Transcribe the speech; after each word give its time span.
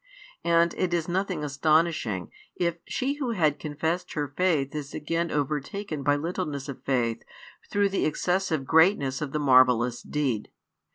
And 0.43 0.73
it 0.79 0.95
is 0.95 1.07
nothing 1.07 1.43
astonishing 1.43 2.31
if 2.55 2.79
she 2.87 3.17
who 3.19 3.33
had 3.33 3.59
confessed 3.59 4.13
her 4.13 4.33
faith 4.35 4.73
is 4.73 4.95
again 4.95 5.29
overtaken 5.29 6.01
by 6.01 6.15
littleness 6.15 6.67
of 6.67 6.83
faith 6.83 7.21
through 7.69 7.89
the 7.89 8.05
excessive 8.05 8.65
greatness 8.65 9.21
of 9.21 9.31
the 9.31 9.37
marvellous 9.37 10.01
deed. 10.01 10.49